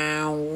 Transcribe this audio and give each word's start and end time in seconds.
Tchau. 0.00 0.49